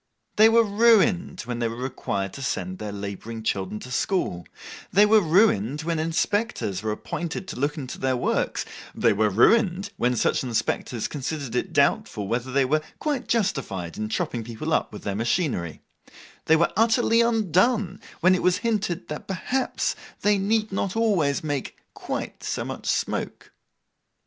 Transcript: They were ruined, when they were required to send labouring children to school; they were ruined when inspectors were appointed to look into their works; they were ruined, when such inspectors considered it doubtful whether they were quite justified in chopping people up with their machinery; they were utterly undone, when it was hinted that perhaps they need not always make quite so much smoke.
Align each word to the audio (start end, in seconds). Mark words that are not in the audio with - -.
They 0.37 0.49
were 0.49 0.63
ruined, 0.63 1.41
when 1.41 1.59
they 1.59 1.67
were 1.67 1.75
required 1.75 2.33
to 2.33 2.41
send 2.41 2.81
labouring 2.81 3.43
children 3.43 3.79
to 3.81 3.91
school; 3.91 4.47
they 4.91 5.05
were 5.05 5.21
ruined 5.21 5.81
when 5.81 5.99
inspectors 5.99 6.81
were 6.81 6.91
appointed 6.91 7.47
to 7.47 7.59
look 7.59 7.77
into 7.77 7.99
their 7.99 8.17
works; 8.17 8.65
they 8.95 9.13
were 9.13 9.29
ruined, 9.29 9.91
when 9.97 10.15
such 10.15 10.43
inspectors 10.43 11.07
considered 11.07 11.53
it 11.53 11.71
doubtful 11.71 12.27
whether 12.27 12.51
they 12.51 12.65
were 12.65 12.81
quite 12.97 13.27
justified 13.27 13.95
in 13.95 14.09
chopping 14.09 14.43
people 14.43 14.73
up 14.73 14.91
with 14.91 15.03
their 15.03 15.13
machinery; 15.13 15.81
they 16.45 16.55
were 16.55 16.73
utterly 16.75 17.21
undone, 17.21 18.01
when 18.21 18.33
it 18.33 18.41
was 18.41 18.57
hinted 18.65 19.07
that 19.09 19.27
perhaps 19.27 19.95
they 20.21 20.39
need 20.39 20.71
not 20.71 20.95
always 20.95 21.43
make 21.43 21.77
quite 21.93 22.43
so 22.43 22.65
much 22.65 22.87
smoke. 22.87 23.51